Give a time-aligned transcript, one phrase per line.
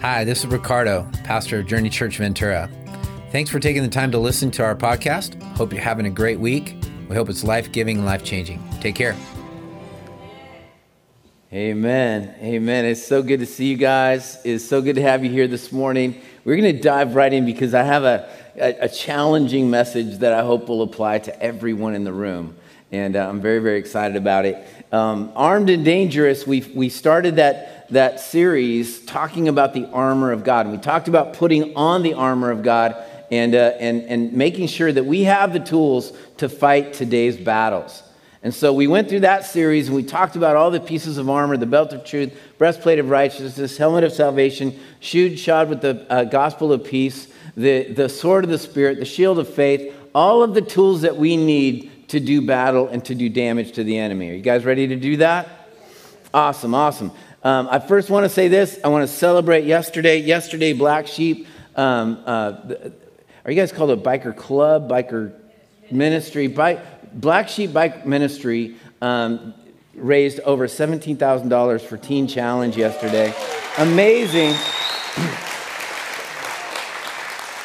[0.00, 2.70] Hi, this is Ricardo, pastor of Journey Church Ventura.
[3.32, 5.38] Thanks for taking the time to listen to our podcast.
[5.58, 6.74] Hope you're having a great week.
[7.10, 8.66] We hope it's life giving and life changing.
[8.80, 9.14] Take care.
[11.52, 12.34] Amen.
[12.40, 12.86] Amen.
[12.86, 14.38] It's so good to see you guys.
[14.42, 16.18] It's so good to have you here this morning.
[16.46, 18.26] We're going to dive right in because I have a,
[18.56, 22.56] a, a, challenging message that I hope will apply to everyone in the room.
[22.90, 24.66] And uh, I'm very, very excited about it.
[24.92, 30.44] Um, Armed and Dangerous, we, we started that that series talking about the armor of
[30.44, 30.66] God.
[30.66, 32.96] And we talked about putting on the armor of God
[33.30, 38.02] and, uh, and, and making sure that we have the tools to fight today's battles.
[38.42, 41.28] And so we went through that series and we talked about all the pieces of
[41.28, 46.06] armor the belt of truth, breastplate of righteousness, helmet of salvation, shoe shod with the
[46.10, 50.42] uh, gospel of peace, the, the sword of the Spirit, the shield of faith, all
[50.42, 53.98] of the tools that we need to do battle and to do damage to the
[53.98, 54.30] enemy.
[54.30, 55.48] Are you guys ready to do that?
[56.32, 57.12] Awesome, awesome.
[57.42, 58.78] Um, I first want to say this.
[58.84, 60.18] I want to celebrate yesterday.
[60.18, 61.46] Yesterday, Black Sheep.
[61.74, 62.74] Um, uh,
[63.44, 65.32] are you guys called a biker club, biker
[65.90, 66.48] ministry?
[66.48, 66.80] Bike,
[67.18, 69.54] Black Sheep Bike Ministry um,
[69.94, 73.32] raised over $17,000 for Teen Challenge yesterday.
[73.78, 74.54] Amazing.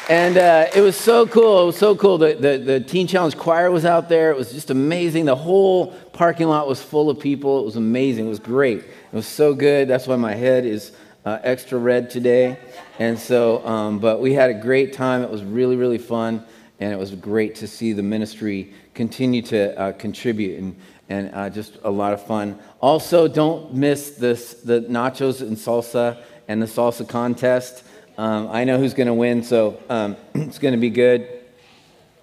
[0.08, 1.64] And uh, it was so cool.
[1.64, 2.16] It was so cool.
[2.16, 4.30] The, the, the, Teen Challenge choir was out there.
[4.30, 5.24] It was just amazing.
[5.24, 7.58] The whole parking lot was full of people.
[7.58, 8.26] It was amazing.
[8.26, 8.84] It was great.
[9.16, 9.88] It was so good.
[9.88, 10.92] That's why my head is
[11.24, 12.58] uh, extra red today.
[12.98, 15.22] And so, um, but we had a great time.
[15.22, 16.44] It was really, really fun.
[16.80, 20.76] And it was great to see the ministry continue to uh, contribute and,
[21.08, 22.58] and uh, just a lot of fun.
[22.82, 27.84] Also, don't miss this, the nachos and salsa and the salsa contest.
[28.18, 31.26] Um, I know who's going to win, so um, it's going to be good.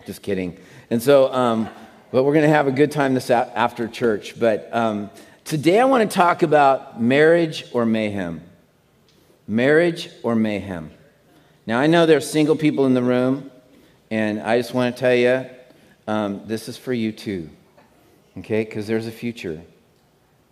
[0.06, 0.60] Just kidding.
[0.92, 1.70] And so, um,
[2.12, 4.40] but we're going to have a good time this a- after church.
[4.40, 5.10] But um,
[5.44, 8.42] today I want to talk about marriage or mayhem.
[9.48, 10.92] Marriage or mayhem.
[11.66, 13.52] Now, I know there's single people in the room,
[14.12, 15.50] and I just want to tell you
[16.08, 17.50] um, this is for you too,
[18.38, 18.64] okay?
[18.64, 19.62] Because there's a future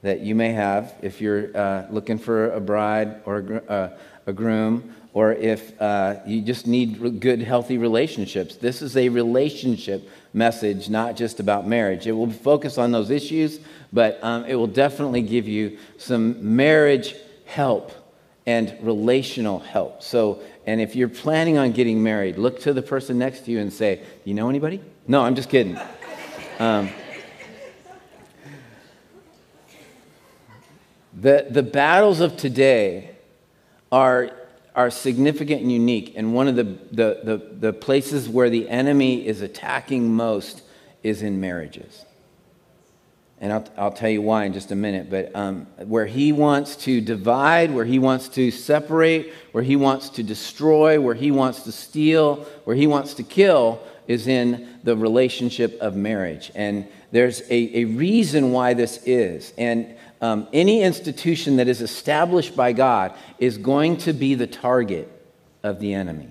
[0.02, 4.34] that you may have if you're uh, looking for a bride or a, uh, a
[4.34, 8.56] groom or if uh, you just need good, healthy relationships.
[8.56, 12.08] This is a relationship message, not just about marriage.
[12.08, 13.60] It will focus on those issues,
[13.92, 17.16] but um, it will definitely give you some marriage
[17.46, 17.92] help
[18.46, 20.02] and relational help.
[20.02, 23.60] So, and if you're planning on getting married, look to the person next to you
[23.60, 24.82] and say, "Do You know anybody?
[25.08, 25.78] No, I'm just kidding.
[26.60, 26.90] Um,
[31.14, 33.12] the, the battles of today
[33.92, 34.32] are
[34.76, 36.14] are significant and unique.
[36.16, 40.62] And one of the, the, the, the, places where the enemy is attacking most
[41.04, 42.06] is in marriages.
[43.42, 45.10] And I'll, I'll tell you why in just a minute.
[45.10, 50.10] But um, where he wants to divide, where he wants to separate, where he wants
[50.12, 54.96] to destroy, where he wants to steal, where he wants to kill, is in the
[54.96, 56.52] relationship of marriage.
[56.56, 59.54] And there's a, a reason why this is.
[59.58, 65.12] And um, any institution that is established by God is going to be the target
[65.64, 66.30] of the enemy.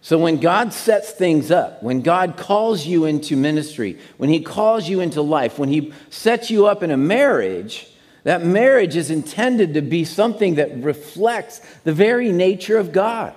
[0.00, 4.88] So when God sets things up, when God calls you into ministry, when He calls
[4.88, 7.88] you into life, when He sets you up in a marriage,
[8.22, 13.34] that marriage is intended to be something that reflects the very nature of God.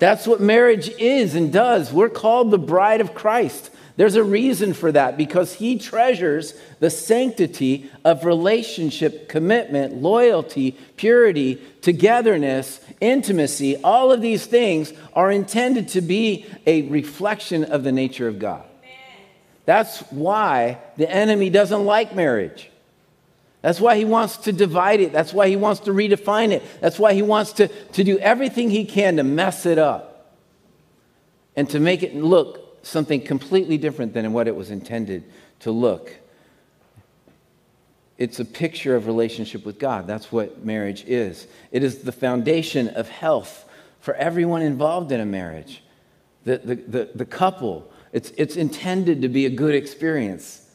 [0.00, 1.92] That's what marriage is and does.
[1.92, 3.70] We're called the bride of Christ.
[3.96, 11.60] There's a reason for that because he treasures the sanctity of relationship, commitment, loyalty, purity,
[11.82, 13.76] togetherness, intimacy.
[13.82, 18.64] All of these things are intended to be a reflection of the nature of God.
[19.66, 22.70] That's why the enemy doesn't like marriage.
[23.60, 25.12] That's why he wants to divide it.
[25.12, 26.62] That's why he wants to redefine it.
[26.80, 30.34] That's why he wants to, to do everything he can to mess it up
[31.54, 35.24] and to make it look something completely different than what it was intended
[35.60, 36.14] to look.
[38.18, 40.06] It's a picture of relationship with God.
[40.06, 41.46] That's what marriage is.
[41.70, 43.68] It is the foundation of health
[44.00, 45.82] for everyone involved in a marriage.
[46.44, 50.68] The, the, the, the couple, it's, it's intended to be a good experience.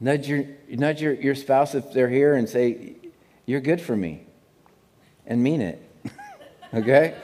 [0.00, 2.96] Nudge, your, nudge your, your spouse if they're here and say,
[3.46, 4.26] You're good for me,
[5.26, 5.82] and mean it.
[6.74, 7.14] okay?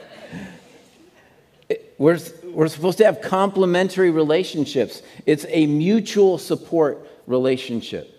[1.69, 2.17] It, we're,
[2.53, 5.01] we're supposed to have complementary relationships.
[5.25, 8.09] It's a mutual support relationship.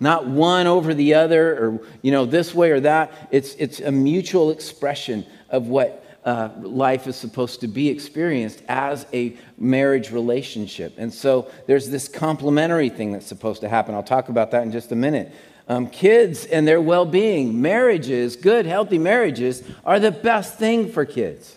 [0.00, 3.28] Not one over the other or, you know, this way or that.
[3.30, 9.06] It's, it's a mutual expression of what uh, life is supposed to be experienced as
[9.12, 10.94] a marriage relationship.
[10.98, 13.94] And so there's this complementary thing that's supposed to happen.
[13.94, 15.32] I'll talk about that in just a minute.
[15.68, 21.04] Um, kids and their well being, marriages, good, healthy marriages, are the best thing for
[21.04, 21.56] kids.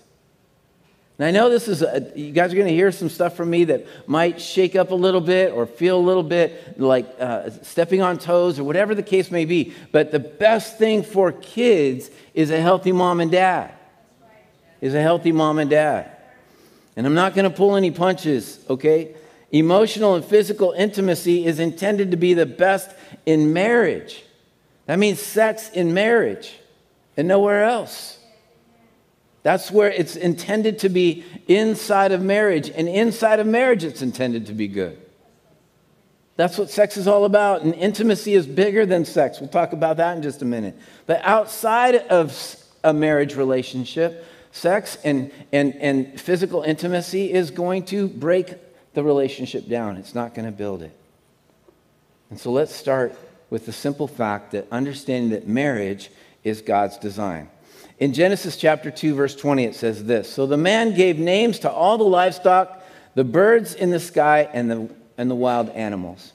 [1.20, 3.50] And I know this is, a, you guys are going to hear some stuff from
[3.50, 7.50] me that might shake up a little bit or feel a little bit like uh,
[7.62, 9.74] stepping on toes or whatever the case may be.
[9.92, 13.74] But the best thing for kids is a healthy mom and dad.
[14.80, 16.10] Is a healthy mom and dad.
[16.96, 19.14] And I'm not going to pull any punches, okay?
[19.52, 22.92] Emotional and physical intimacy is intended to be the best
[23.26, 24.24] in marriage.
[24.86, 26.58] That means sex in marriage
[27.18, 28.19] and nowhere else.
[29.44, 32.70] That's where it's intended to be inside of marriage.
[32.70, 35.00] And inside of marriage, it's intended to be good.
[36.36, 37.64] That's what sex is all about.
[37.64, 39.40] And intimacy is bigger than sex.
[39.40, 40.78] We'll talk about that in just a minute.
[41.06, 48.08] But outside of a marriage relationship, sex and, and, and physical intimacy is going to
[48.08, 48.56] break
[48.94, 50.96] the relationship down, it's not going to build it.
[52.30, 53.16] And so let's start
[53.50, 56.10] with the simple fact that understanding that marriage
[56.44, 57.50] is God's design.
[58.00, 61.72] In Genesis chapter 2, verse 20, it says this So the man gave names to
[61.72, 62.82] all the livestock,
[63.14, 66.32] the birds in the sky, and the, and the wild animals.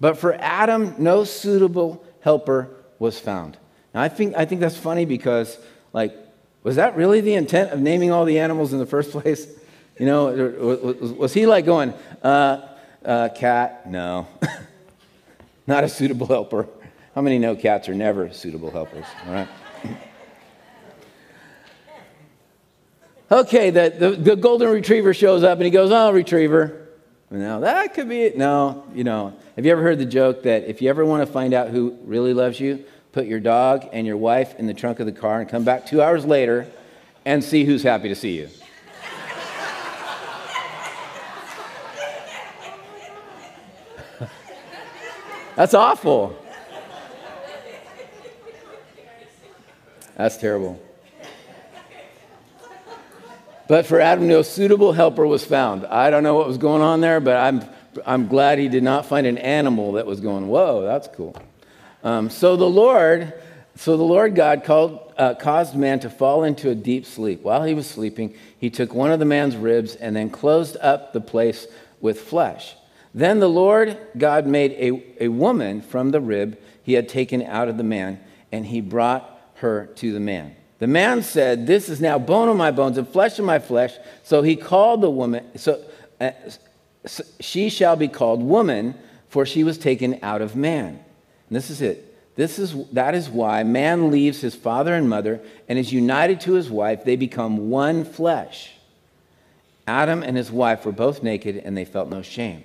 [0.00, 3.56] But for Adam, no suitable helper was found.
[3.92, 5.58] Now, I think, I think that's funny because,
[5.92, 6.14] like,
[6.62, 9.46] was that really the intent of naming all the animals in the first place?
[9.98, 12.68] You know, was, he like going, uh,
[13.04, 13.90] uh, cat?
[13.90, 14.28] No.
[15.66, 16.68] Not a suitable helper.
[17.14, 19.04] How many know cats are never suitable helpers?
[19.26, 19.48] All right.
[23.32, 26.86] Okay, the, the, the, golden retriever shows up and he goes, Oh, retriever.
[27.30, 28.36] Now, that could be it.
[28.36, 31.32] No, you know, have you ever heard the joke that if you ever want to
[31.32, 35.00] find out who really loves you, put your dog and your wife in the trunk
[35.00, 36.70] of the car and come back two hours later
[37.24, 38.50] and see who's happy to see you?
[45.56, 46.36] That's awful.
[50.18, 50.78] That's terrible.
[53.68, 55.86] But for Adam, no suitable helper was found.
[55.86, 57.62] I don't know what was going on there, but I'm,
[58.04, 61.36] I'm glad he did not find an animal that was going, whoa, that's cool.
[62.02, 63.32] Um, so the Lord,
[63.76, 67.42] so the Lord God called, uh, caused man to fall into a deep sleep.
[67.42, 71.12] While he was sleeping, he took one of the man's ribs and then closed up
[71.12, 71.66] the place
[72.00, 72.74] with flesh.
[73.14, 77.68] Then the Lord God made a, a woman from the rib he had taken out
[77.68, 78.18] of the man,
[78.50, 80.56] and he brought her to the man.
[80.82, 83.94] The man said, This is now bone of my bones and flesh of my flesh.
[84.24, 85.80] So he called the woman, so,
[86.20, 86.32] uh,
[87.06, 88.96] so she shall be called woman,
[89.28, 90.88] for she was taken out of man.
[90.88, 92.34] And this is it.
[92.34, 96.54] This is, that is why man leaves his father and mother and is united to
[96.54, 97.04] his wife.
[97.04, 98.72] They become one flesh.
[99.86, 102.64] Adam and his wife were both naked and they felt no shame.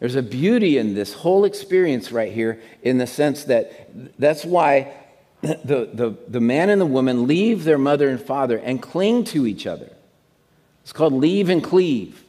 [0.00, 4.92] There's a beauty in this whole experience right here in the sense that that's why
[5.44, 9.46] the, the, the man and the woman leave their mother and father and cling to
[9.46, 9.90] each other.
[10.82, 12.24] It's called leave and cleave.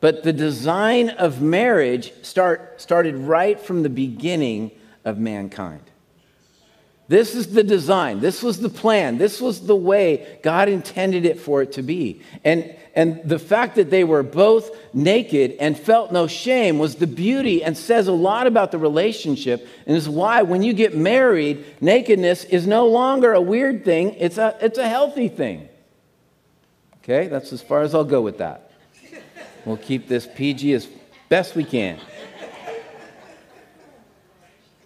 [0.00, 4.70] But the design of marriage start, started right from the beginning
[5.04, 5.82] of mankind.
[7.06, 8.20] This is the design.
[8.20, 9.18] This was the plan.
[9.18, 12.22] This was the way God intended it for it to be.
[12.44, 17.06] And, and the fact that they were both naked and felt no shame was the
[17.06, 19.68] beauty and says a lot about the relationship.
[19.86, 24.38] And is why when you get married, nakedness is no longer a weird thing, it's
[24.38, 25.68] a, it's a healthy thing.
[27.02, 27.28] Okay?
[27.28, 28.72] That's as far as I'll go with that.
[29.66, 30.88] We'll keep this PG as
[31.28, 31.98] best we can.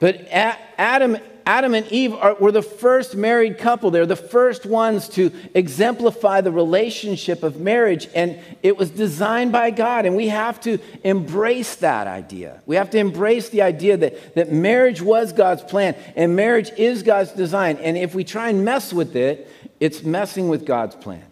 [0.01, 3.91] But Adam Adam and Eve are, were the first married couple.
[3.91, 9.71] They're the first ones to exemplify the relationship of marriage, and it was designed by
[9.71, 10.05] God.
[10.05, 12.61] And we have to embrace that idea.
[12.67, 17.03] We have to embrace the idea that, that marriage was God's plan and marriage is
[17.03, 17.79] God's design.
[17.79, 19.51] And if we try and mess with it,
[19.81, 21.25] it's messing with God's plan.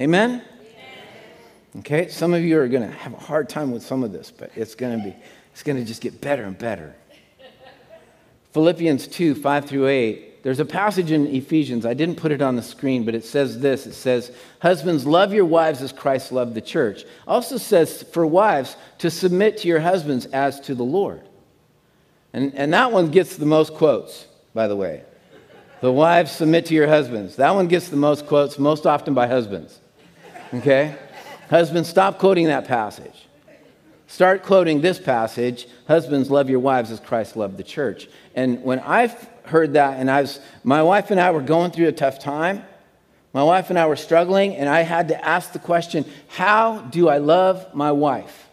[0.00, 0.40] Amen?
[1.80, 4.30] Okay, some of you are going to have a hard time with some of this,
[4.30, 5.16] but it's going to be,
[5.50, 6.94] it's going to just get better and better.
[8.52, 10.42] Philippians 2 5 through 8.
[10.42, 11.86] There's a passage in Ephesians.
[11.86, 15.32] I didn't put it on the screen, but it says this It says, Husbands, love
[15.32, 17.04] your wives as Christ loved the church.
[17.26, 21.22] Also says for wives to submit to your husbands as to the Lord.
[22.32, 25.04] And, and that one gets the most quotes, by the way.
[25.80, 27.36] The wives submit to your husbands.
[27.36, 29.80] That one gets the most quotes, most often by husbands.
[30.54, 30.96] Okay?
[31.50, 33.26] Husbands, stop quoting that passage.
[34.06, 38.08] Start quoting this passage Husbands, love your wives as Christ loved the church.
[38.34, 41.88] And when I heard that, and I was, my wife and I were going through
[41.88, 42.64] a tough time,
[43.32, 47.08] my wife and I were struggling, and I had to ask the question how do
[47.08, 48.48] I love my wife?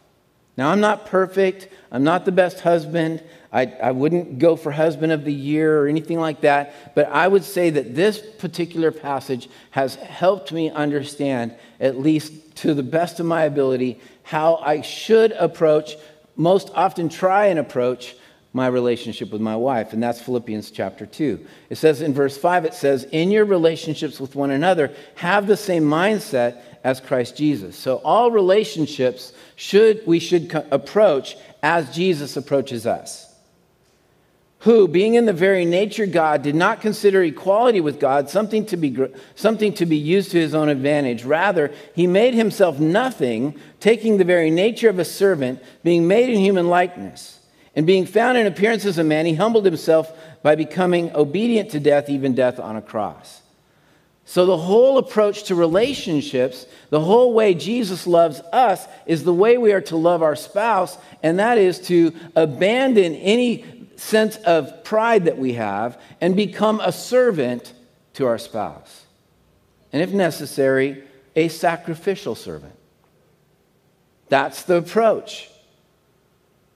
[0.58, 1.70] Now, I'm not perfect.
[1.92, 3.24] I'm not the best husband.
[3.52, 7.28] I, I wouldn't go for husband of the year or anything like that, but I
[7.28, 13.20] would say that this particular passage has helped me understand, at least to the best
[13.20, 15.96] of my ability, how I should approach,
[16.36, 18.16] most often try and approach
[18.52, 19.94] my relationship with my wife.
[19.94, 21.46] And that's Philippians chapter 2.
[21.70, 25.58] It says in verse 5, it says, In your relationships with one another, have the
[25.58, 27.76] same mindset as Christ Jesus.
[27.76, 33.30] So all relationships should we should approach as Jesus approaches us
[34.60, 38.78] who, being in the very nature God, did not consider equality with God something to
[38.78, 38.96] be,
[39.36, 41.24] something to be used to his own advantage.
[41.24, 46.40] Rather, he made himself nothing, taking the very nature of a servant, being made in
[46.40, 47.39] human likeness.
[47.80, 50.12] And being found in appearance as a man, he humbled himself
[50.44, 53.42] by becoming obedient to death, even death on a cross.
[54.26, 59.58] So, the whole approach to relationships, the whole way Jesus loves us, is the way
[59.58, 63.64] we are to love our spouse, and that is to abandon any
[63.96, 67.74] sense of pride that we have and become a servant
[68.16, 69.06] to our spouse.
[69.94, 72.76] And if necessary, a sacrificial servant.
[74.28, 75.50] That's the approach.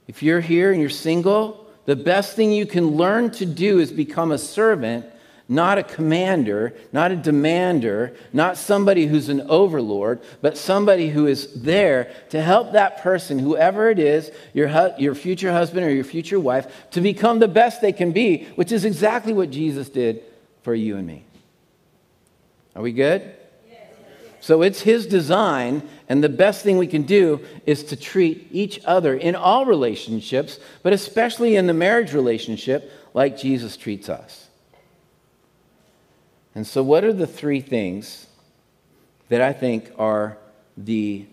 [0.06, 3.92] If you're here and you're single, the best thing you can learn to do is
[3.92, 5.06] become a servant
[5.48, 11.62] not a commander, not a demander, not somebody who's an overlord, but somebody who is
[11.62, 16.04] there to help that person, whoever it is, your, hu- your future husband or your
[16.04, 20.22] future wife, to become the best they can be, which is exactly what Jesus did
[20.62, 21.24] for you and me.
[22.74, 23.34] Are we good?
[24.44, 28.78] So it's his design, and the best thing we can do is to treat each
[28.84, 34.48] other in all relationships, but especially in the marriage relationship, like Jesus treats us.
[36.54, 38.26] And so, what are the three things
[39.30, 40.36] that I think are
[40.76, 41.24] the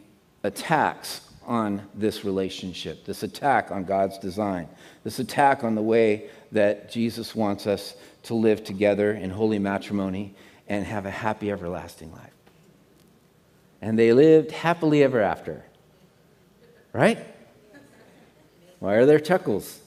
[0.44, 4.70] attacks on this relationship, this attack on God's design,
[5.04, 10.34] this attack on the way that Jesus wants us to live together in holy matrimony
[10.70, 12.32] and have a happy everlasting life?
[13.82, 15.64] And they lived happily ever after.
[16.94, 17.20] Right?
[18.80, 19.80] Why are there chuckles?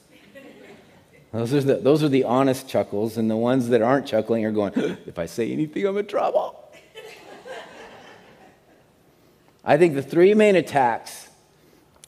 [1.31, 4.51] Those are, the, those are the honest chuckles, and the ones that aren't chuckling are
[4.51, 4.71] going,
[5.05, 6.71] if I say anything, I'm in trouble.
[9.65, 11.27] I think the three main attacks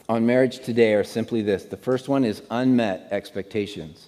[0.08, 4.08] on marriage today are simply this the first one is unmet expectations.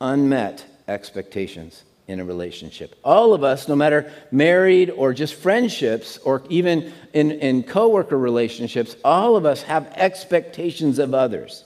[0.00, 2.98] Unmet expectations in a relationship.
[3.02, 8.96] All of us, no matter married or just friendships or even in, in coworker relationships,
[9.04, 11.64] all of us have expectations of others.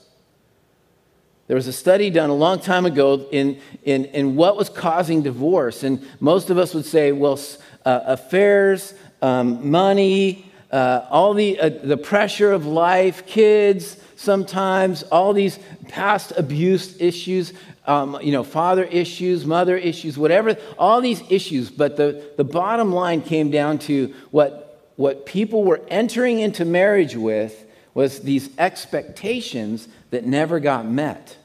[1.46, 5.22] There was a study done a long time ago in, in, in what was causing
[5.22, 5.82] divorce.
[5.82, 7.38] And most of us would say, well,
[7.84, 15.32] uh, affairs, um, money, uh, all the, uh, the pressure of life, kids, sometimes, all
[15.32, 15.58] these
[15.88, 17.52] past abuse issues,
[17.86, 21.70] um, you know, father issues, mother issues, whatever, all these issues.
[21.70, 27.16] But the, the bottom line came down to what, what people were entering into marriage
[27.16, 31.36] with was these expectations that never got met.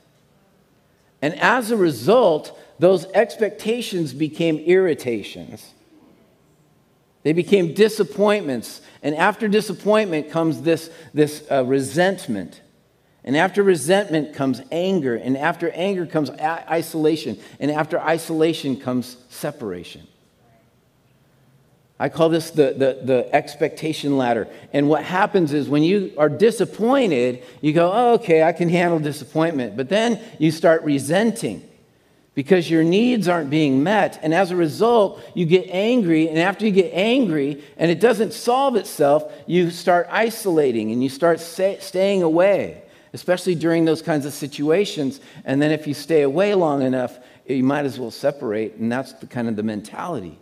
[1.22, 5.74] And as a result, those expectations became irritations.
[7.26, 8.82] They became disappointments.
[9.02, 12.62] And after disappointment comes this, this uh, resentment.
[13.24, 15.16] And after resentment comes anger.
[15.16, 17.40] And after anger comes a- isolation.
[17.60, 20.06] And after isolation comes separation.
[22.00, 24.48] I call this the, the, the, expectation ladder.
[24.72, 29.00] And what happens is when you are disappointed, you go, oh, okay, I can handle
[29.00, 29.76] disappointment.
[29.76, 31.68] But then you start resenting
[32.36, 34.20] because your needs aren't being met.
[34.22, 36.28] And as a result, you get angry.
[36.28, 41.10] And after you get angry and it doesn't solve itself, you start isolating and you
[41.10, 45.22] start staying away, especially during those kinds of situations.
[45.46, 48.76] And then if you stay away long enough, you might as well separate.
[48.76, 50.38] And that's the kind of the mentality.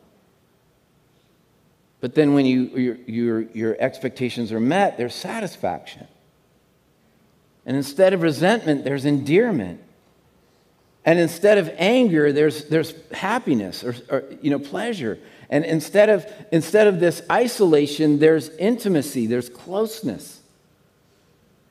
[2.01, 6.07] But then when you, your, your, your expectations are met, there's satisfaction.
[7.65, 9.79] And instead of resentment, there's endearment.
[11.05, 15.19] And instead of anger, there's, there's happiness or, or, you know, pleasure.
[15.49, 20.41] And instead of, instead of this isolation, there's intimacy, there's closeness.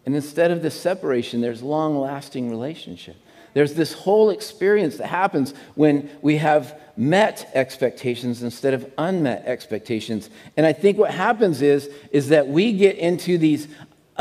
[0.05, 3.17] And instead of this separation, there's long lasting relationship.
[3.55, 10.31] There's this whole experience that happens when we have met expectations instead of unmet expectations.
[10.57, 13.69] And I think what happens is, is that we get into these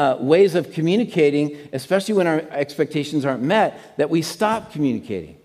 [0.02, 5.38] uh, ways of communicating, especially when our expectations aren't met, that we stop communicating.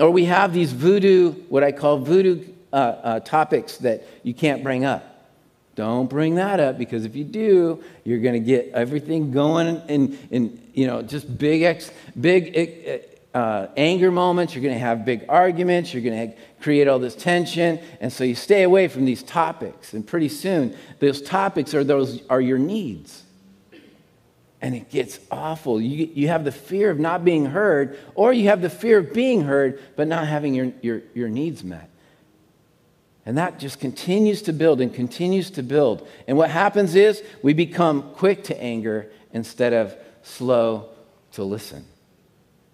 [0.00, 4.64] Or we have these voodoo, what I call voodoo uh, uh, topics that you can't
[4.64, 5.04] bring up
[5.76, 10.18] Don't bring that up because if you do, you're going to get everything going in,
[10.32, 12.50] in you know, just big, ex, big
[13.34, 14.54] uh, anger moments.
[14.54, 15.92] You're going to have big arguments.
[15.92, 17.78] You're going to create all this tension.
[18.00, 19.92] And so you stay away from these topics.
[19.92, 23.22] And pretty soon, those topics are, those, are your needs.
[24.60, 25.80] And it gets awful.
[25.80, 29.12] You, you have the fear of not being heard, or you have the fear of
[29.12, 31.88] being heard, but not having your, your, your needs met.
[33.24, 36.08] And that just continues to build and continues to build.
[36.26, 40.88] And what happens is we become quick to anger instead of slow
[41.32, 41.84] to listen.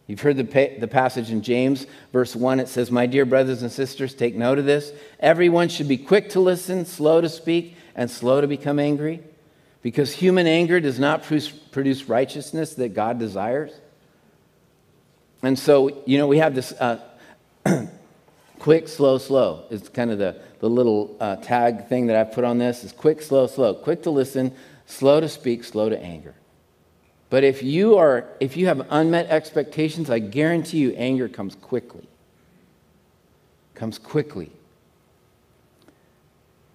[0.06, 2.60] You've heard the, pa- the passage in James, verse 1.
[2.60, 4.92] It says, My dear brothers and sisters, take note of this.
[5.18, 9.22] Everyone should be quick to listen, slow to speak, and slow to become angry,
[9.80, 13.72] because human anger does not produce righteousness that God desires.
[15.42, 17.00] And so, you know, we have this uh,
[18.58, 19.64] quick, slow, slow.
[19.70, 22.92] It's kind of the, the little uh, tag thing that I've put on this is
[22.92, 23.74] quick, slow, slow.
[23.74, 26.34] Quick to listen, slow to speak, slow to anger.
[27.30, 32.06] But if you are if you have unmet expectations, I guarantee you anger comes quickly.
[33.74, 34.50] Comes quickly.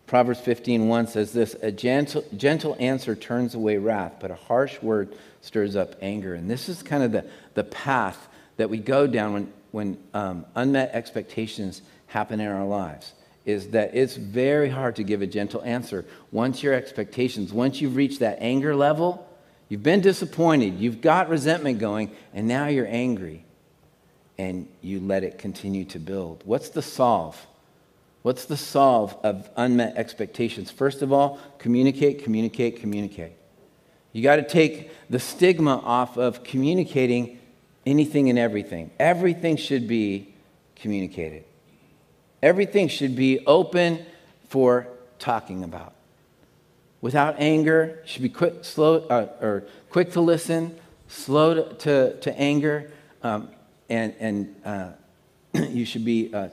[0.09, 5.15] Proverbs 15:1 says this, a gentle, gentle answer turns away wrath, but a harsh word
[5.41, 6.33] stirs up anger.
[6.33, 8.27] And this is kind of the, the path
[8.57, 13.13] that we go down when, when um, unmet expectations happen in our lives
[13.45, 16.05] is that it's very hard to give a gentle answer.
[16.31, 19.28] Once your expectations, once you've reached that anger level,
[19.69, 23.45] You've been disappointed, you've got resentment going, and now you're angry.
[24.37, 26.41] And you let it continue to build.
[26.45, 27.45] What's the solve?
[28.23, 30.71] What's the solve of unmet expectations?
[30.71, 33.33] First of all, communicate, communicate, communicate.
[34.11, 37.39] You got to take the stigma off of communicating
[37.85, 38.91] anything and everything.
[38.99, 40.33] Everything should be
[40.75, 41.43] communicated,
[42.41, 44.05] everything should be open
[44.47, 44.87] for
[45.19, 45.93] talking about
[47.01, 47.99] without anger.
[48.03, 50.77] You should be quick, slow, uh, or quick to listen,
[51.07, 52.91] slow to, to, to anger,
[53.23, 53.49] um,
[53.89, 54.91] and, and uh,
[55.69, 56.49] you should be uh,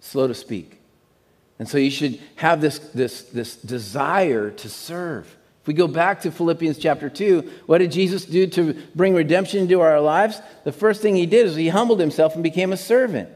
[0.00, 0.80] slow to speak.
[1.58, 5.36] And so you should have this, this, this desire to serve.
[5.60, 9.60] If we go back to Philippians chapter 2, what did Jesus do to bring redemption
[9.60, 10.40] into our lives?
[10.64, 13.28] The first thing he did is he humbled himself and became a servant.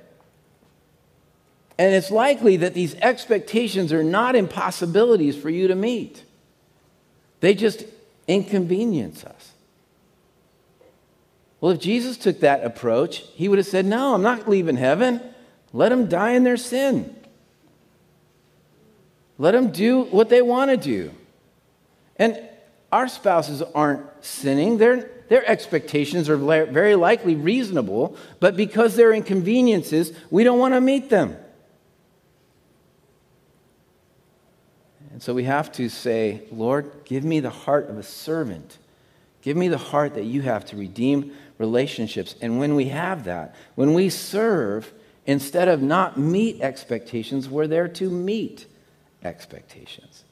[1.78, 6.24] And it's likely that these expectations are not impossibilities for you to meet,
[7.40, 7.84] they just
[8.26, 9.52] inconvenience us.
[11.60, 15.20] Well, if Jesus took that approach, he would have said, No, I'm not leaving heaven.
[15.72, 17.16] Let them die in their sin.
[19.38, 21.10] Let them do what they want to do.
[22.16, 22.40] And
[22.92, 24.78] our spouses aren't sinning.
[24.78, 30.80] Their, their expectations are very likely reasonable, but because they're inconveniences, we don't want to
[30.80, 31.36] meet them.
[35.14, 38.78] And so we have to say, Lord, give me the heart of a servant.
[39.42, 42.34] Give me the heart that you have to redeem relationships.
[42.40, 44.92] And when we have that, when we serve,
[45.24, 48.66] instead of not meet expectations, we're there to meet
[49.22, 50.24] expectations.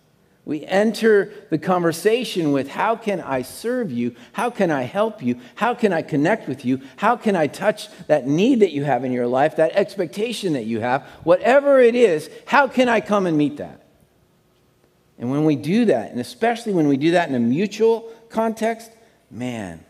[0.44, 4.16] We enter the conversation with how can I serve you?
[4.32, 5.38] How can I help you?
[5.54, 6.80] How can I connect with you?
[6.96, 10.66] How can I touch that need that you have in your life, that expectation that
[10.66, 11.04] you have?
[11.22, 13.81] Whatever it is, how can I come and meet that?
[15.22, 18.90] And when we do that, and especially when we do that in a mutual context,
[19.30, 19.84] man,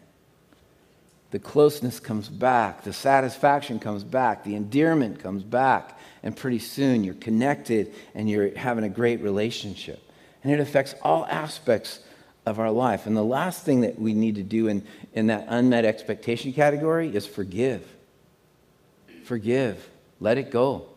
[1.31, 7.03] the closeness comes back, the satisfaction comes back, the endearment comes back, and pretty soon
[7.03, 10.03] you're connected and you're having a great relationship.
[10.45, 12.01] And it affects all aspects
[12.45, 13.07] of our life.
[13.07, 17.09] And the last thing that we need to do in, in that unmet expectation category
[17.09, 17.90] is forgive.
[19.25, 19.88] Forgive.
[20.21, 20.88] Let it go.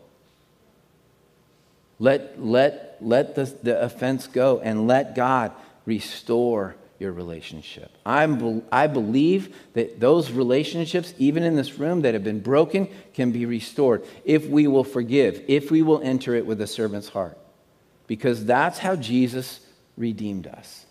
[1.98, 5.52] Let, let, let the, the offense go and let God
[5.84, 7.90] restore your relationship.
[8.04, 13.32] I'm, I believe that those relationships, even in this room that have been broken, can
[13.32, 17.36] be restored if we will forgive, if we will enter it with a servant's heart.
[18.06, 19.60] Because that's how Jesus
[19.96, 20.86] redeemed us.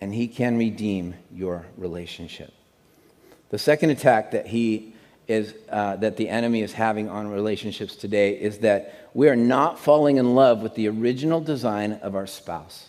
[0.00, 2.52] And he can redeem your relationship.
[3.50, 4.93] The second attack that he
[5.26, 9.78] is uh, that the enemy is having on relationships today is that we are not
[9.78, 12.88] falling in love with the original design of our spouse.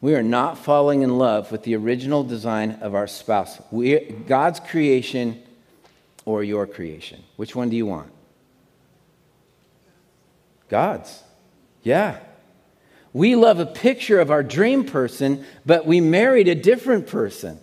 [0.00, 3.60] We are not falling in love with the original design of our spouse.
[3.70, 5.42] We, God's creation
[6.24, 7.22] or your creation.
[7.36, 8.12] Which one do you want?
[10.68, 11.22] God's.
[11.82, 12.18] Yeah.
[13.12, 17.58] We love a picture of our dream person, but we married a different person.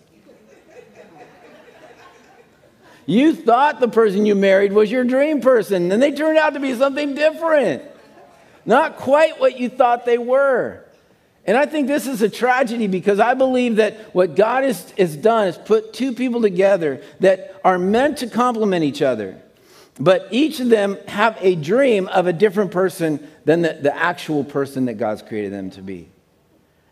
[3.05, 6.59] You thought the person you married was your dream person, and they turned out to
[6.59, 7.83] be something different.
[8.65, 10.83] not quite what you thought they were.
[11.45, 15.17] And I think this is a tragedy because I believe that what God has, has
[15.17, 19.41] done is put two people together that are meant to complement each other.
[19.99, 24.45] But each of them have a dream of a different person than the, the actual
[24.45, 26.09] person that God's created them to be.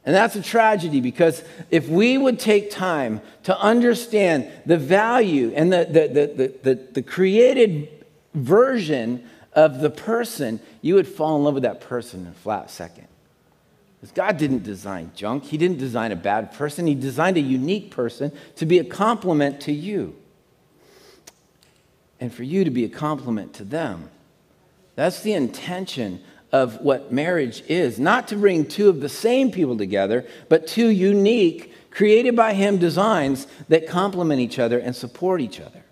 [0.05, 5.71] And that's a tragedy because if we would take time to understand the value and
[5.71, 7.87] the, the, the, the, the created
[8.33, 12.71] version of the person, you would fall in love with that person in a flat
[12.71, 13.07] second.
[13.99, 15.43] Because God didn't design junk.
[15.43, 16.87] He didn't design a bad person.
[16.87, 20.15] He designed a unique person to be a complement to you.
[22.19, 24.09] And for you to be a complement to them.
[24.95, 27.99] That's the intention of what marriage is.
[27.99, 32.77] Not to bring two of the same people together, but two unique, created by Him
[32.77, 35.83] designs that complement each other and support each other.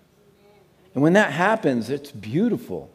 [0.94, 2.90] And when that happens, it's beautiful.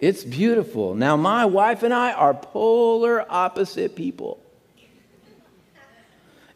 [0.00, 0.94] It's beautiful.
[0.94, 4.38] Now, my wife and I are polar opposite people.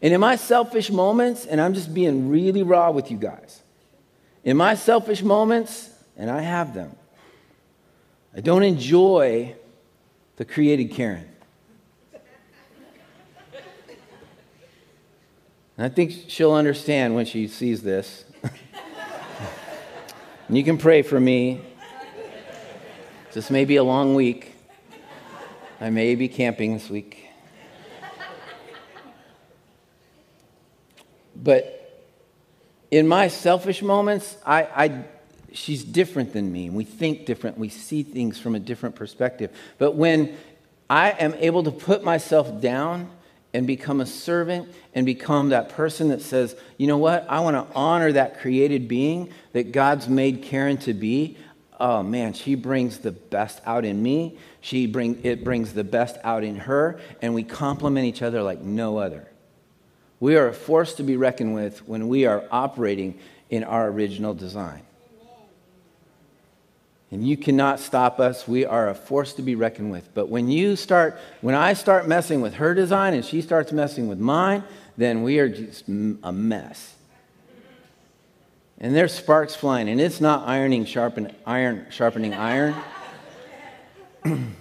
[0.03, 3.63] And in my selfish moments, and I'm just being really raw with you guys,
[4.45, 6.95] in my selfish moments, and I have them,
[8.35, 9.57] I don't enjoy
[10.37, 11.29] the created Karen.
[15.77, 18.25] And I think she'll understand when she sees this.
[20.49, 21.61] and you can pray for me
[23.37, 24.55] this may be a long week.
[25.79, 27.29] I may be camping this week.
[31.35, 32.03] But
[32.91, 35.05] in my selfish moments, I, I,
[35.53, 36.71] she's different than me.
[36.71, 37.59] We think different.
[37.59, 39.57] We see things from a different perspective.
[39.79, 40.37] But when
[40.89, 43.11] I am able to put myself down
[43.53, 47.27] and become a servant and become that person that says, you know what?
[47.29, 51.37] I want to honor that created being that God's made Karen to be
[51.79, 54.39] oh man, she brings the best out in me.
[54.61, 58.61] She bring, it brings the best out in her, and we complement each other like
[58.61, 59.29] no other.
[60.19, 63.19] We are a force to be reckoned with when we are operating
[63.51, 64.83] in our original design.
[67.11, 68.49] And you cannot stop us.
[68.49, 70.13] We are a force to be reckoned with.
[70.13, 74.09] But when you start, when I start messing with her design and she starts messing
[74.09, 74.65] with mine,
[74.97, 76.97] then we are just a mess
[78.79, 82.75] and there's sparks flying, and it's not ironing sharpen, iron sharpening iron.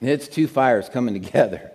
[0.00, 1.72] it's two fires coming together.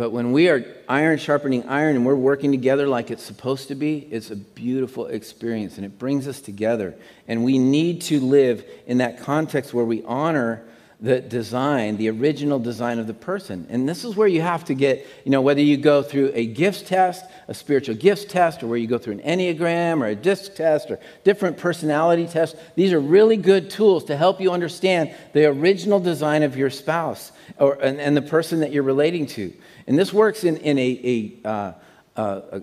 [0.00, 3.74] But when we are iron sharpening iron and we're working together like it's supposed to
[3.74, 6.94] be, it's a beautiful experience and it brings us together.
[7.28, 10.64] And we need to live in that context where we honor
[11.02, 13.66] the design, the original design of the person.
[13.68, 16.46] And this is where you have to get, you know, whether you go through a
[16.46, 20.14] gifts test, a spiritual gifts test, or where you go through an Enneagram or a
[20.14, 25.14] DISC test or different personality tests, these are really good tools to help you understand
[25.32, 29.52] the original design of your spouse or, and, and the person that you're relating to.
[29.90, 31.72] And this works in, in a, a, uh,
[32.14, 32.62] a,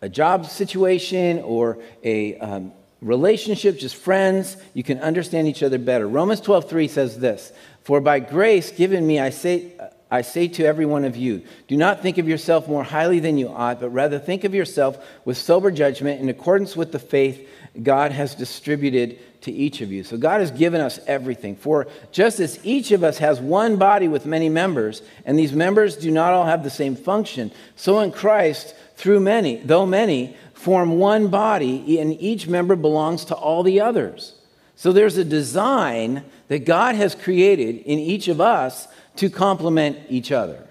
[0.00, 6.08] a job situation or a um, relationship, just friends, you can understand each other better.
[6.08, 9.72] Romans 12:3 says this, "For by grace given me I say
[10.10, 13.36] I say to every one of you, do not think of yourself more highly than
[13.36, 17.46] you ought, but rather think of yourself with sober judgment in accordance with the faith
[17.82, 20.02] God has distributed to each of you.
[20.02, 21.56] So God has given us everything.
[21.56, 25.96] For just as each of us has one body with many members, and these members
[25.96, 30.98] do not all have the same function, so in Christ, through many, though many, form
[30.98, 34.34] one body, and each member belongs to all the others.
[34.74, 40.32] So there's a design that God has created in each of us to complement each
[40.32, 40.65] other.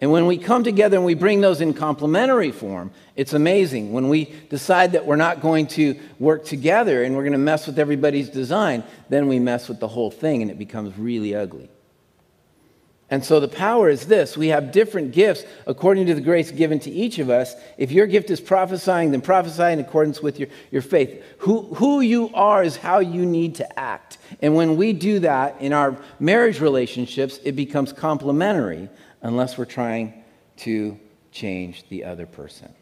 [0.00, 3.92] And when we come together and we bring those in complementary form, it's amazing.
[3.92, 7.66] When we decide that we're not going to work together and we're going to mess
[7.66, 11.68] with everybody's design, then we mess with the whole thing and it becomes really ugly.
[13.10, 16.78] And so the power is this we have different gifts according to the grace given
[16.80, 17.54] to each of us.
[17.78, 21.24] If your gift is prophesying, then prophesy in accordance with your, your faith.
[21.38, 24.18] Who, who you are is how you need to act.
[24.42, 28.90] And when we do that in our marriage relationships, it becomes complementary
[29.22, 30.24] unless we're trying
[30.58, 30.98] to
[31.30, 32.72] change the other person.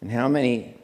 [0.00, 0.74] And how many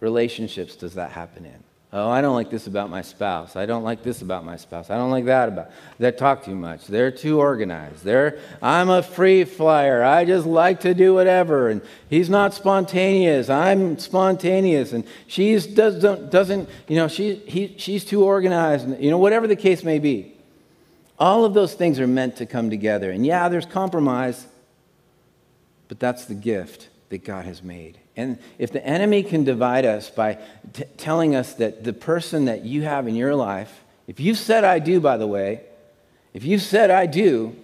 [0.00, 1.64] relationships does that happen in?
[1.90, 3.56] Oh, I don't like this about my spouse.
[3.56, 4.90] I don't like this about my spouse.
[4.90, 5.70] I don't like that about.
[5.98, 6.86] They talk too much.
[6.86, 8.04] They're too organized.
[8.04, 10.02] They're I'm a free flyer.
[10.02, 11.70] I just like to do whatever.
[11.70, 11.80] And
[12.10, 13.48] he's not spontaneous.
[13.48, 14.92] I'm spontaneous.
[14.92, 18.86] And she's doesn't doesn't you know she he she's too organized.
[19.00, 20.37] You know whatever the case may be.
[21.18, 23.10] All of those things are meant to come together.
[23.10, 24.46] And yeah, there's compromise,
[25.88, 27.98] but that's the gift that God has made.
[28.16, 30.38] And if the enemy can divide us by
[30.72, 34.64] t- telling us that the person that you have in your life, if you've said
[34.64, 35.62] I do, by the way,
[36.34, 37.56] If you said, I do,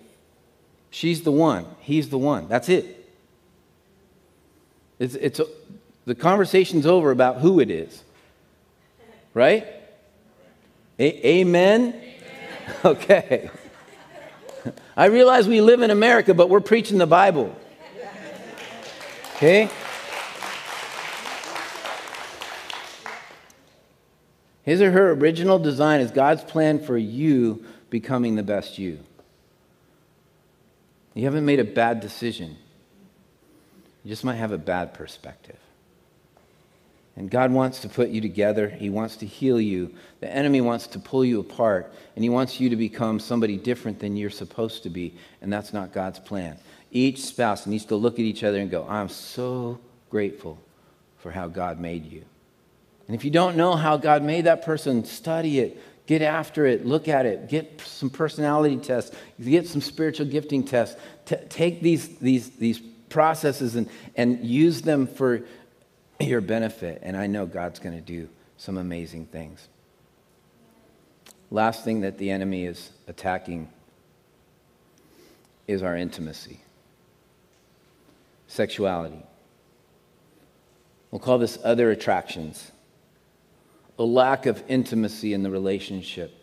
[0.91, 2.49] she's the one, he's the one.
[2.49, 3.09] That's it.
[4.99, 5.41] It's, it's,
[6.07, 8.03] the conversation's over about who it is.
[9.33, 9.67] Right?
[10.99, 11.95] A- amen?
[12.85, 13.51] Okay.
[14.97, 17.55] I realize we live in America, but we're preaching the Bible.
[19.37, 19.69] Okay?
[24.63, 29.01] His or her original design is God's plan for you becoming the best you.
[31.13, 32.57] You haven't made a bad decision.
[34.03, 35.59] You just might have a bad perspective.
[37.17, 38.69] And God wants to put you together.
[38.69, 39.95] He wants to heal you.
[40.21, 44.01] The enemy wants to pull you apart, and he wants you to become somebody different
[44.01, 46.59] than you're supposed to be, and that's not God's plan.
[46.91, 49.79] Each spouse needs to look at each other and go, I'm so
[50.11, 50.59] grateful
[51.19, 52.25] for how God made you.
[53.07, 56.87] And if you don't know how God made that person, study it, get after it,
[56.87, 61.01] look at it, get some personality tests, get some spiritual gifting tests.
[61.27, 65.43] T- take these, these, these processes and, and use them for
[66.21, 67.01] your benefit.
[67.03, 69.69] And I know God's going to do some amazing things.
[71.51, 73.69] Last thing that the enemy is attacking
[75.67, 76.61] is our intimacy,
[78.49, 79.23] sexuality.
[81.11, 82.73] We'll call this other attractions
[83.99, 86.35] a lack of intimacy in the relationship.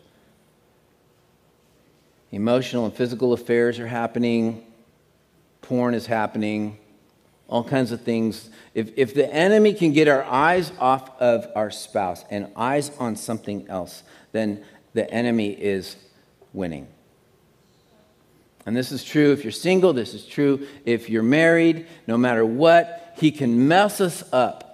[2.30, 4.64] Emotional and physical affairs are happening,
[5.60, 6.78] porn is happening,
[7.48, 8.50] all kinds of things.
[8.74, 13.16] If, if the enemy can get our eyes off of our spouse and eyes on
[13.16, 14.02] something else,
[14.32, 15.96] then the enemy is
[16.52, 16.88] winning.
[18.64, 22.46] And this is true if you're single, this is true if you're married, no matter
[22.46, 24.72] what, he can mess us up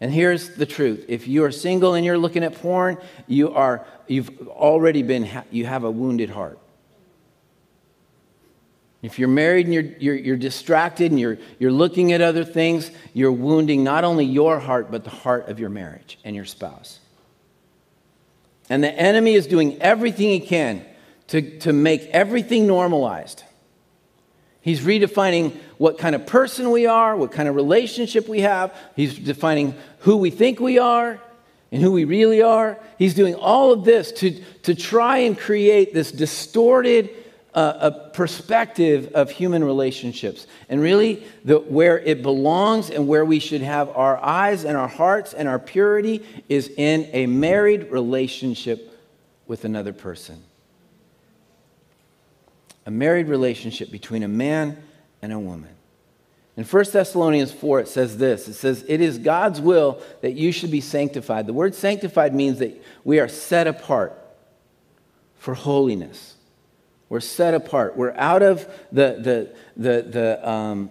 [0.00, 1.06] and here's the truth.
[1.08, 5.64] If you are single and you're looking at porn, you are, you've already been, you
[5.66, 6.58] have a wounded heart.
[9.06, 12.90] If you're married and you're, you're, you're, distracted and you're, you're looking at other things,
[13.14, 16.98] you're wounding not only your heart, but the heart of your marriage and your spouse.
[18.68, 20.84] And the enemy is doing everything he can
[21.28, 23.44] to, to make everything normalized.
[24.60, 28.76] He's redefining what kind of person we are, what kind of relationship we have.
[28.96, 31.20] He's defining who we think we are
[31.70, 32.76] and who we really are.
[32.98, 37.22] He's doing all of this to, to try and create this distorted
[37.56, 40.46] uh, perspective of human relationships.
[40.68, 44.88] And really, the, where it belongs and where we should have our eyes and our
[44.88, 48.92] hearts and our purity is in a married relationship
[49.46, 50.42] with another person
[52.86, 54.80] a married relationship between a man
[55.20, 55.70] and a woman.
[56.56, 60.52] In 1 Thessalonians 4, it says this it says, It is God's will that you
[60.52, 61.46] should be sanctified.
[61.46, 64.16] The word sanctified means that we are set apart
[65.36, 66.35] for holiness.
[67.08, 67.96] We're set apart.
[67.96, 70.90] We're out of the, the, the, the, um,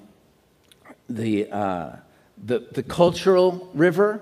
[1.09, 1.95] the, uh,
[2.43, 4.21] the, the cultural river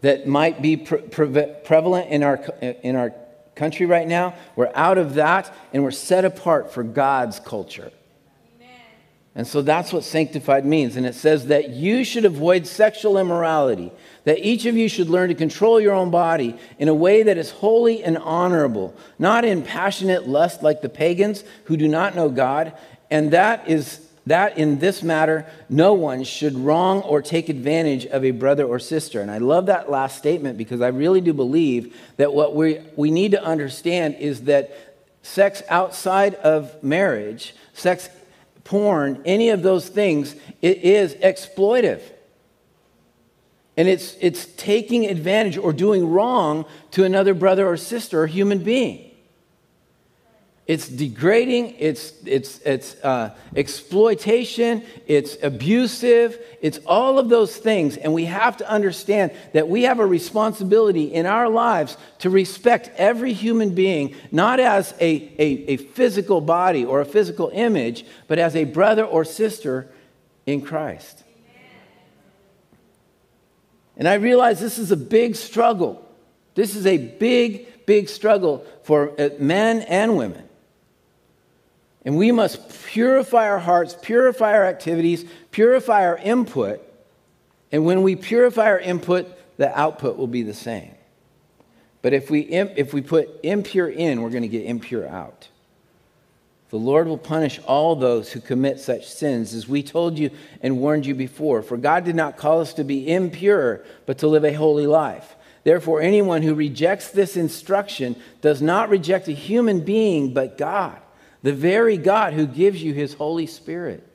[0.00, 3.14] that might be pre- pre- prevalent in our, in our
[3.54, 4.34] country right now.
[4.56, 7.92] We're out of that and we're set apart for God's culture.
[8.56, 8.80] Amen.
[9.34, 10.96] And so that's what sanctified means.
[10.96, 13.92] And it says that you should avoid sexual immorality,
[14.24, 17.38] that each of you should learn to control your own body in a way that
[17.38, 22.28] is holy and honorable, not in passionate lust like the pagans who do not know
[22.28, 22.72] God.
[23.10, 28.24] And that is that in this matter, no one should wrong or take advantage of
[28.24, 29.20] a brother or sister.
[29.20, 33.10] And I love that last statement because I really do believe that what we, we
[33.10, 34.90] need to understand is that
[35.22, 38.08] sex outside of marriage, sex,
[38.64, 42.02] porn, any of those things, it is exploitive.
[43.76, 48.62] And it's, it's taking advantage or doing wrong to another brother or sister or human
[48.62, 49.10] being.
[50.70, 57.96] It's degrading, it's, it's, it's uh, exploitation, it's abusive, it's all of those things.
[57.96, 62.88] And we have to understand that we have a responsibility in our lives to respect
[62.96, 68.38] every human being, not as a, a, a physical body or a physical image, but
[68.38, 69.90] as a brother or sister
[70.46, 71.24] in Christ.
[74.00, 76.02] And I realize this is a big struggle.
[76.54, 80.48] This is a big, big struggle for uh, men and women.
[82.06, 86.80] And we must purify our hearts, purify our activities, purify our input.
[87.70, 90.94] And when we purify our input, the output will be the same.
[92.00, 95.48] But if we, if we put impure in, we're going to get impure out.
[96.70, 100.30] The Lord will punish all those who commit such sins, as we told you
[100.62, 101.62] and warned you before.
[101.62, 105.34] For God did not call us to be impure, but to live a holy life.
[105.64, 110.96] Therefore, anyone who rejects this instruction does not reject a human being, but God,
[111.42, 114.06] the very God who gives you his Holy Spirit.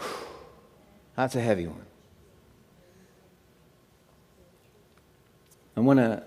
[1.16, 1.84] That's a heavy one.
[5.76, 6.22] I want to,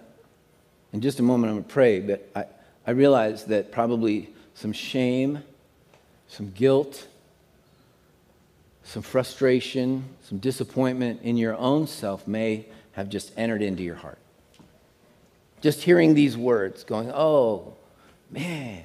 [0.93, 2.45] in just a moment, I'm going to pray, but I,
[2.87, 5.43] I realize that probably some shame,
[6.29, 7.07] some guilt,
[8.83, 14.17] some frustration, some disappointment in your own self may have just entered into your heart.
[15.59, 17.75] Just hearing these words, going, oh,
[18.31, 18.83] man,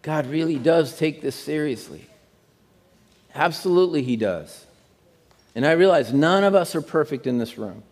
[0.00, 2.06] God really does take this seriously.
[3.34, 4.66] Absolutely, He does.
[5.54, 7.82] And I realize none of us are perfect in this room.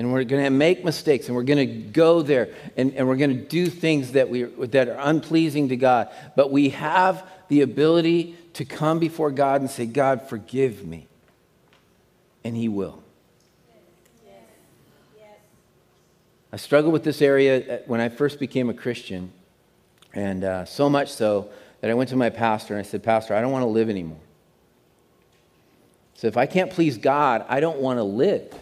[0.00, 3.18] And we're going to make mistakes and we're going to go there and, and we're
[3.18, 6.08] going to do things that, we, that are unpleasing to God.
[6.34, 11.06] But we have the ability to come before God and say, God, forgive me.
[12.44, 13.02] And He will.
[16.50, 19.30] I struggled with this area when I first became a Christian,
[20.14, 21.50] and uh, so much so
[21.82, 23.90] that I went to my pastor and I said, Pastor, I don't want to live
[23.90, 24.16] anymore.
[26.14, 28.54] So if I can't please God, I don't want to live.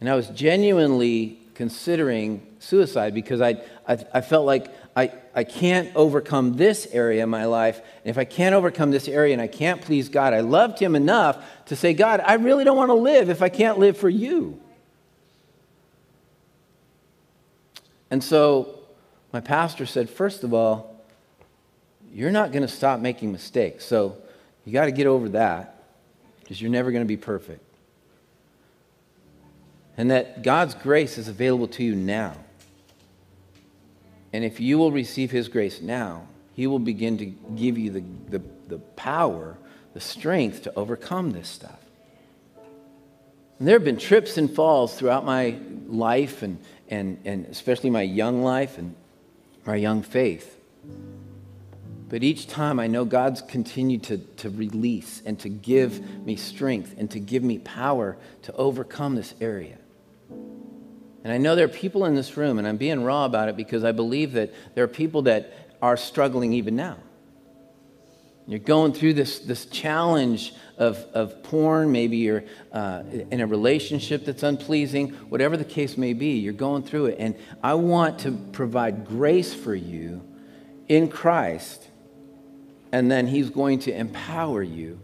[0.00, 5.94] And I was genuinely considering suicide because I, I, I, felt like I, I can't
[5.96, 7.80] overcome this area in my life.
[8.04, 10.94] And if I can't overcome this area and I can't please God, I loved Him
[10.94, 14.10] enough to say, God, I really don't want to live if I can't live for
[14.10, 14.60] you.
[18.10, 18.80] And so
[19.32, 21.04] my pastor said, first of all,
[22.12, 23.84] you're not going to stop making mistakes.
[23.84, 24.16] So
[24.64, 25.84] you got to get over that
[26.40, 27.65] because you're never going to be perfect
[29.96, 32.34] and that God's grace is available to you now.
[34.32, 38.04] And if you will receive His grace now, He will begin to give you the,
[38.28, 39.56] the, the power,
[39.94, 41.78] the strength to overcome this stuff.
[43.58, 45.56] And there have been trips and falls throughout my
[45.86, 48.94] life, and, and, and especially my young life and
[49.64, 50.60] my young faith.
[52.08, 56.94] But each time I know God's continued to, to release and to give me strength
[56.98, 59.78] and to give me power to overcome this area.
[61.26, 63.56] And I know there are people in this room, and I'm being raw about it
[63.56, 66.98] because I believe that there are people that are struggling even now.
[68.46, 74.24] You're going through this, this challenge of, of porn, maybe you're uh, in a relationship
[74.24, 77.16] that's unpleasing, whatever the case may be, you're going through it.
[77.18, 80.22] And I want to provide grace for you
[80.86, 81.88] in Christ,
[82.92, 85.00] and then He's going to empower you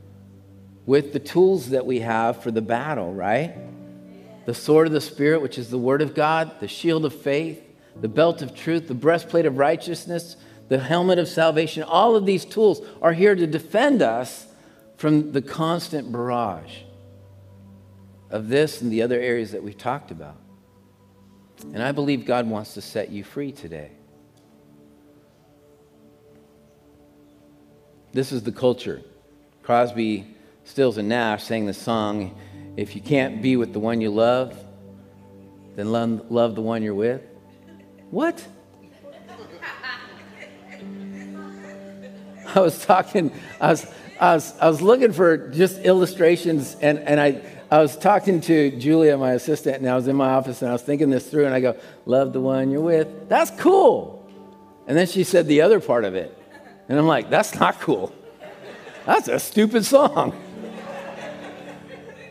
[0.87, 3.57] with the tools that we have for the battle, right?
[4.45, 7.63] The sword of the Spirit, which is the Word of God, the shield of faith,
[8.01, 10.37] the belt of truth, the breastplate of righteousness,
[10.69, 11.83] the helmet of salvation.
[11.83, 14.47] All of these tools are here to defend us
[14.97, 16.79] from the constant barrage
[18.31, 20.37] of this and the other areas that we've talked about.
[21.75, 23.93] And I believe God wants to set you free today.
[28.13, 29.03] This is the culture.
[29.63, 30.27] Crosby,
[30.65, 32.39] Stills, and Nash sang the song.
[32.77, 34.57] If you can't be with the one you love,
[35.77, 37.21] then love, love the one you're with.
[38.11, 38.47] What?
[42.55, 43.31] I was talking,
[43.61, 43.87] I was,
[44.19, 48.71] I was, I was looking for just illustrations, and, and I, I was talking to
[48.71, 51.47] Julia, my assistant, and I was in my office and I was thinking this through,
[51.47, 53.29] and I go, Love the one you're with.
[53.29, 54.29] That's cool.
[54.87, 56.37] And then she said the other part of it.
[56.89, 58.15] And I'm like, That's not cool.
[59.07, 60.35] That's a stupid song.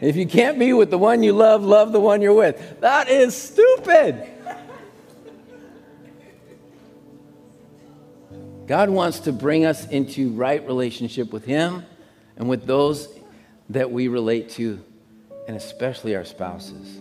[0.01, 2.81] If you can't be with the one you love, love the one you're with.
[2.81, 4.27] That is stupid.
[8.65, 11.85] God wants to bring us into right relationship with Him
[12.35, 13.07] and with those
[13.69, 14.83] that we relate to,
[15.47, 16.99] and especially our spouses.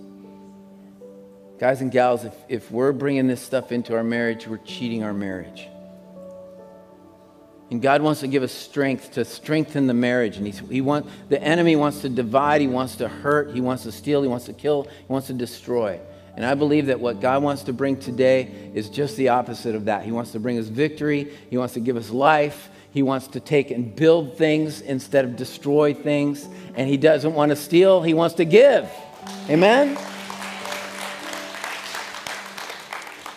[1.58, 5.14] Guys and gals, if, if we're bringing this stuff into our marriage, we're cheating our
[5.14, 5.69] marriage.
[7.70, 10.36] And God wants to give us strength to strengthen the marriage.
[10.36, 13.92] And he want, the enemy wants to divide, he wants to hurt, he wants to
[13.92, 16.00] steal, he wants to kill, he wants to destroy.
[16.36, 19.84] And I believe that what God wants to bring today is just the opposite of
[19.84, 20.02] that.
[20.02, 23.40] He wants to bring us victory, he wants to give us life, he wants to
[23.40, 26.48] take and build things instead of destroy things.
[26.74, 28.90] And he doesn't want to steal, he wants to give.
[29.48, 29.96] Amen?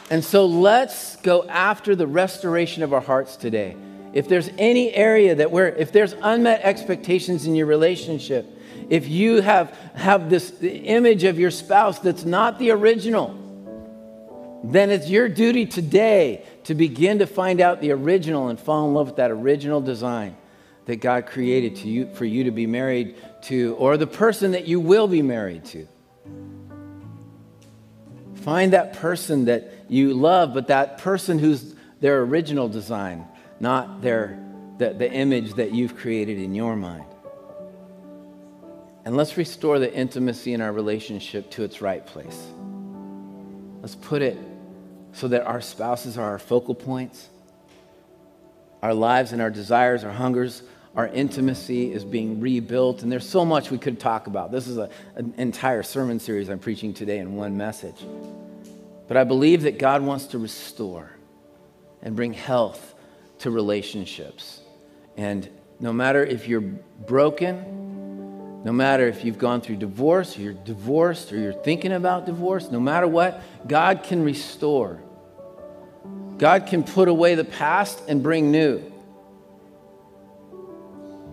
[0.09, 3.75] And so let's go after the restoration of our hearts today
[4.13, 8.45] if there's any area that where if there's unmet expectations in your relationship
[8.89, 13.39] if you have have this image of your spouse that's not the original
[14.63, 18.93] then it's your duty today to begin to find out the original and fall in
[18.93, 20.37] love with that original design
[20.85, 24.67] that God created to you for you to be married to or the person that
[24.67, 25.87] you will be married to.
[28.35, 33.25] Find that person that you love, but that person who's their original design,
[33.63, 34.37] not their,
[34.77, 37.05] the, the image that you've created in your mind.
[39.05, 42.39] And let's restore the intimacy in our relationship to its right place.
[43.81, 44.37] Let's put it
[45.13, 47.29] so that our spouses are our focal points.
[48.81, 50.63] Our lives and our desires, our hungers,
[50.95, 53.01] our intimacy is being rebuilt.
[53.01, 54.51] And there's so much we could talk about.
[54.51, 58.05] This is a, an entire sermon series I'm preaching today in one message.
[59.07, 61.11] But I believe that God wants to restore
[62.01, 62.92] and bring health
[63.43, 64.61] to relationships.
[65.15, 65.47] And
[65.79, 71.33] no matter if you're broken, no matter if you've gone through divorce, or you're divorced,
[71.33, 75.01] or you're thinking about divorce, no matter what, God can restore.
[76.37, 78.81] God can put away the past and bring new.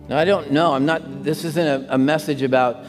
[0.09, 0.73] Now, I don't know.
[0.73, 2.85] I'm not, this isn't a, a message about,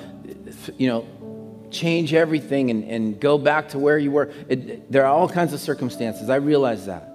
[0.77, 4.33] you know, change everything and, and go back to where you were.
[4.49, 6.29] It, there are all kinds of circumstances.
[6.29, 7.12] I realize that.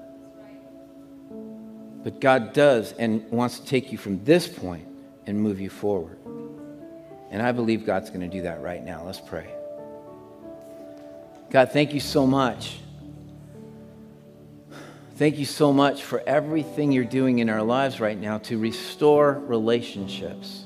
[2.08, 4.88] But God does and wants to take you from this point
[5.26, 6.18] and move you forward.
[7.32, 9.03] And I believe God's going to do that right now.
[9.03, 9.53] Let's pray.
[11.49, 12.78] God, thank you so much.
[15.18, 19.34] Thank you so much for everything you're doing in our lives right now to restore
[19.34, 20.64] relationships,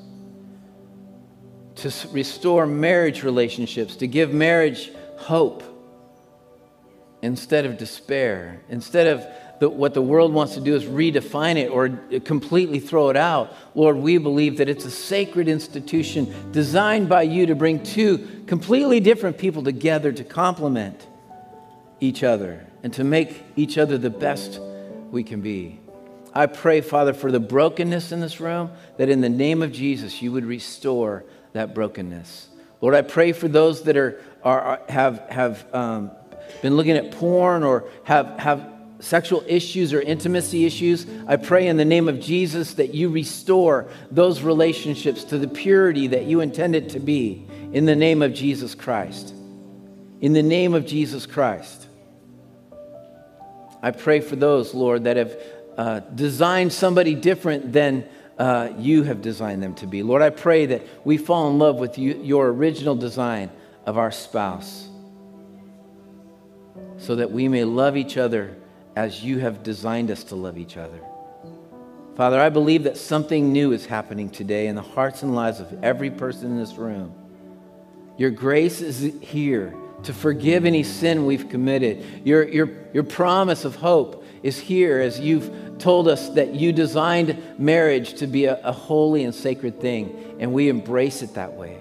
[1.78, 5.64] to restore marriage relationships, to give marriage hope
[7.24, 9.26] instead of despair, instead of
[9.62, 11.90] the, what the world wants to do is redefine it or
[12.22, 13.54] completely throw it out.
[13.76, 19.00] Lord, we believe that it's a sacred institution designed by you to bring two completely
[19.00, 21.06] different people together to complement
[22.00, 24.60] each other and to make each other the best
[25.12, 25.80] we can be.
[26.34, 30.24] I pray, Father, for the brokenness in this room, that in the name of Jesus,
[30.24, 32.48] you would restore that brokenness.
[32.82, 36.10] Lord, I pray for those that are, are have, have um,
[36.64, 38.71] been looking at porn or have, have
[39.02, 43.90] sexual issues or intimacy issues, I pray in the name of Jesus that you restore
[44.10, 48.34] those relationships to the purity that you intend it to be in the name of
[48.34, 49.34] Jesus Christ.
[50.22, 51.88] In the name of Jesus Christ.
[53.82, 55.38] I pray for those, Lord, that have
[55.78, 60.04] uh, designed somebody different than uh, you have designed them to be.
[60.04, 63.50] Lord, I pray that we fall in love with you, your original design
[63.86, 64.88] of our spouse
[67.02, 68.56] so that we may love each other
[68.96, 71.00] as you have designed us to love each other.
[72.16, 75.84] Father, I believe that something new is happening today in the hearts and lives of
[75.84, 77.14] every person in this room.
[78.18, 79.74] Your grace is here
[80.04, 82.04] to forgive any sin we've committed.
[82.26, 87.42] Your, your, your promise of hope is here as you've told us that you designed
[87.58, 91.78] marriage to be a, a holy and sacred thing, and we embrace it that way.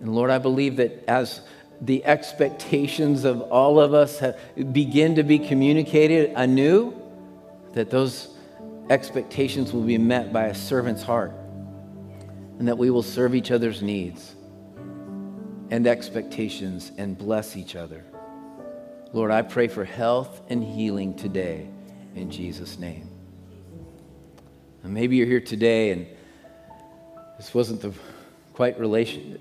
[0.00, 1.40] And Lord, I believe that as
[1.82, 4.38] the expectations of all of us have,
[4.72, 6.94] begin to be communicated anew,
[7.72, 8.28] that those
[8.88, 11.32] expectations will be met by a servant's heart,
[12.58, 14.34] and that we will serve each other's needs
[15.70, 18.04] and expectations and bless each other.
[19.12, 21.66] Lord, I pray for health and healing today
[22.14, 23.08] in Jesus' name.
[24.84, 26.06] And maybe you're here today and
[27.38, 27.92] this wasn't the
[28.52, 29.38] quite relation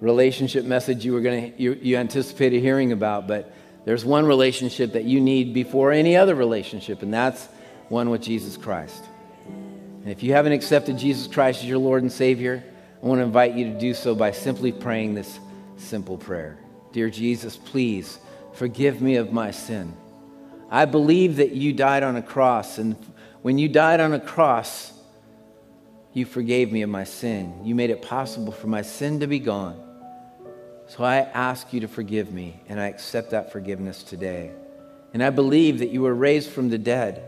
[0.00, 3.52] relationship message you were going to you, you anticipated hearing about but
[3.84, 7.46] there's one relationship that you need before any other relationship and that's
[7.88, 9.04] one with jesus christ
[9.46, 12.62] and if you haven't accepted jesus christ as your lord and savior
[13.02, 15.38] i want to invite you to do so by simply praying this
[15.78, 16.58] simple prayer
[16.92, 18.18] dear jesus please
[18.52, 19.96] forgive me of my sin
[20.70, 22.96] i believe that you died on a cross and
[23.40, 24.92] when you died on a cross
[26.16, 27.60] you forgave me of my sin.
[27.62, 29.85] You made it possible for my sin to be gone.
[30.88, 34.52] So I ask you to forgive me, and I accept that forgiveness today.
[35.12, 37.24] And I believe that you were raised from the dead.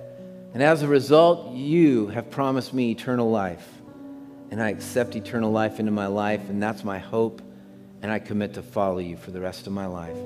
[0.55, 3.67] And as a result, you have promised me eternal life.
[4.51, 7.43] And I accept eternal life into my life, and that's my hope.
[8.01, 10.17] And I commit to follow you for the rest of my life.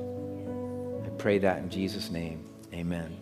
[1.05, 2.45] I pray that in Jesus' name.
[2.75, 3.22] Amen.